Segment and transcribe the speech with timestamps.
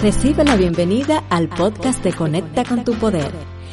[0.00, 3.32] Recibe la bienvenida al podcast de Conecta con tu Poder.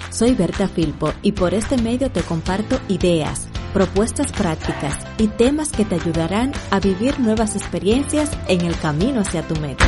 [0.09, 5.85] Soy Berta Filpo y por este medio te comparto ideas, propuestas prácticas y temas que
[5.85, 9.85] te ayudarán a vivir nuevas experiencias en el camino hacia tu meta.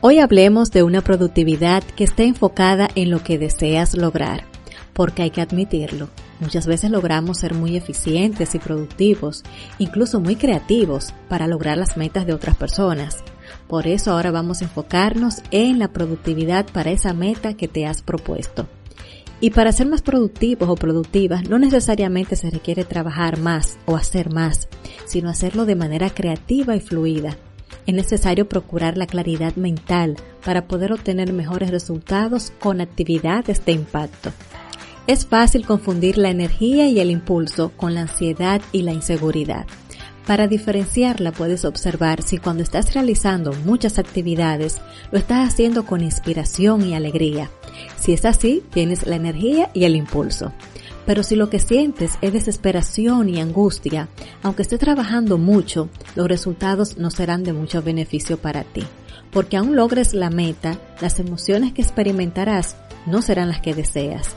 [0.00, 4.42] Hoy hablemos de una productividad que esté enfocada en lo que deseas lograr,
[4.92, 6.08] porque hay que admitirlo,
[6.38, 9.42] Muchas veces logramos ser muy eficientes y productivos,
[9.78, 13.18] incluso muy creativos para lograr las metas de otras personas.
[13.68, 18.02] Por eso ahora vamos a enfocarnos en la productividad para esa meta que te has
[18.02, 18.68] propuesto.
[19.40, 24.32] Y para ser más productivos o productivas no necesariamente se requiere trabajar más o hacer
[24.32, 24.68] más,
[25.06, 27.36] sino hacerlo de manera creativa y fluida.
[27.86, 34.32] Es necesario procurar la claridad mental para poder obtener mejores resultados con actividades de impacto.
[35.06, 39.66] Es fácil confundir la energía y el impulso con la ansiedad y la inseguridad.
[40.26, 44.80] Para diferenciarla puedes observar si cuando estás realizando muchas actividades
[45.12, 47.50] lo estás haciendo con inspiración y alegría.
[47.96, 50.52] Si es así, tienes la energía y el impulso.
[51.06, 54.08] Pero si lo que sientes es desesperación y angustia,
[54.42, 58.82] aunque estés trabajando mucho, los resultados no serán de mucho beneficio para ti.
[59.30, 64.34] Porque aún logres la meta, las emociones que experimentarás no serán las que deseas.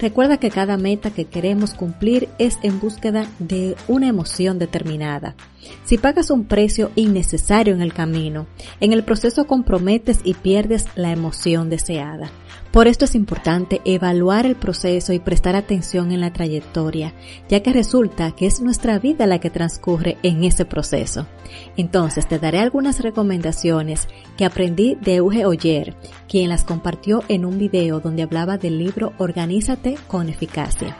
[0.00, 5.36] Recuerda que cada meta que queremos cumplir es en búsqueda de una emoción determinada.
[5.84, 8.46] Si pagas un precio innecesario en el camino,
[8.80, 12.30] en el proceso comprometes y pierdes la emoción deseada.
[12.72, 17.12] Por esto es importante evaluar el proceso y prestar atención en la trayectoria,
[17.46, 21.26] ya que resulta que es nuestra vida la que transcurre en ese proceso.
[21.76, 25.94] Entonces te daré algunas recomendaciones que aprendí de Euge Oyer,
[26.26, 30.96] quien las compartió en un video donde hablaba del libro Organízate con eficacia.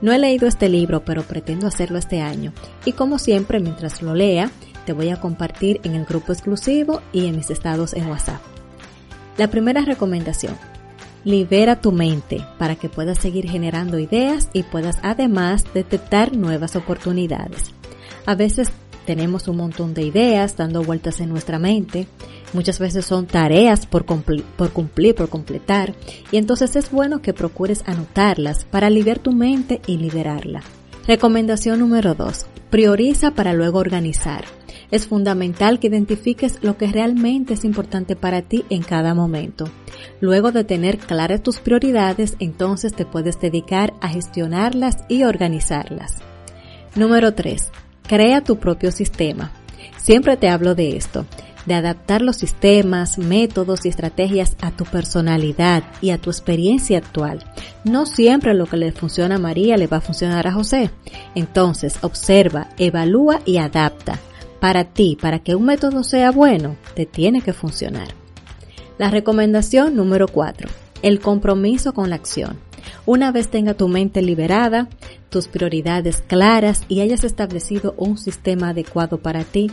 [0.00, 2.52] No he leído este libro, pero pretendo hacerlo este año.
[2.84, 4.50] Y como siempre, mientras lo lea,
[4.86, 8.40] te voy a compartir en el grupo exclusivo y en mis estados en WhatsApp.
[9.38, 10.71] La primera recomendación.
[11.24, 17.72] Libera tu mente para que puedas seguir generando ideas y puedas además detectar nuevas oportunidades.
[18.26, 18.72] A veces
[19.06, 22.06] tenemos un montón de ideas dando vueltas en nuestra mente.
[22.52, 25.94] Muchas veces son tareas por, cumplir, por completar.
[26.30, 30.62] Y entonces es bueno que procures anotarlas para aliviar tu mente y liberarla.
[31.06, 32.46] Recomendación número 2.
[32.70, 34.44] Prioriza para luego organizar.
[34.92, 39.64] Es fundamental que identifiques lo que realmente es importante para ti en cada momento.
[40.20, 46.18] Luego de tener claras tus prioridades, entonces te puedes dedicar a gestionarlas y organizarlas.
[46.94, 47.70] Número 3.
[48.06, 49.50] Crea tu propio sistema.
[49.96, 51.24] Siempre te hablo de esto,
[51.64, 57.42] de adaptar los sistemas, métodos y estrategias a tu personalidad y a tu experiencia actual.
[57.84, 60.90] No siempre lo que le funciona a María le va a funcionar a José.
[61.34, 64.20] Entonces, observa, evalúa y adapta.
[64.62, 68.14] Para ti, para que un método sea bueno, te tiene que funcionar.
[68.96, 70.68] La recomendación número 4.
[71.02, 72.60] El compromiso con la acción.
[73.04, 74.88] Una vez tenga tu mente liberada,
[75.30, 79.68] tus prioridades claras y hayas establecido un sistema adecuado para ti,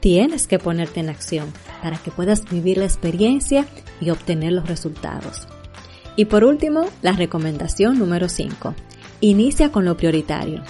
[0.00, 1.50] tienes que ponerte en acción
[1.82, 3.64] para que puedas vivir la experiencia
[3.98, 5.48] y obtener los resultados.
[6.16, 8.74] Y por último, la recomendación número 5.
[9.22, 10.60] Inicia con lo prioritario.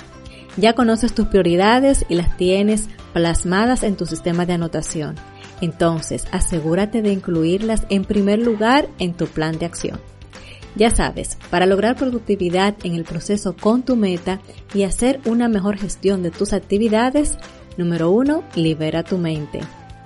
[0.57, 5.17] Ya conoces tus prioridades y las tienes plasmadas en tu sistema de anotación.
[5.61, 10.01] Entonces, asegúrate de incluirlas en primer lugar en tu plan de acción.
[10.77, 14.41] Ya sabes, para lograr productividad en el proceso con tu meta
[14.75, 17.39] y hacer una mejor gestión de tus actividades,
[17.77, 19.61] número 1, libera tu mente.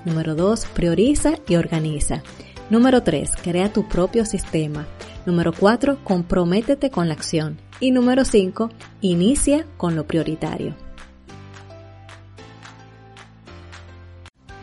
[0.04, 2.22] Número 2, prioriza y organiza.
[2.68, 4.86] Número 3, crea tu propio sistema.
[5.28, 7.58] Número 4, comprométete con la acción.
[7.80, 8.70] Y número 5,
[9.02, 10.74] inicia con lo prioritario.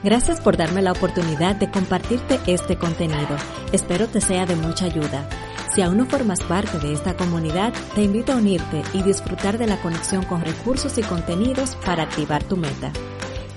[0.04, 3.38] Gracias por darme la oportunidad de compartirte este contenido.
[3.74, 5.30] Espero te sea de mucha ayuda.
[5.72, 9.68] Si aún no formas parte de esta comunidad, te invito a unirte y disfrutar de
[9.68, 12.92] la conexión con recursos y contenidos para activar tu meta.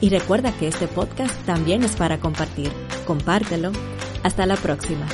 [0.03, 2.71] Y recuerda que este podcast también es para compartir.
[3.07, 3.73] Compártelo.
[4.23, 5.07] Hasta la próxima.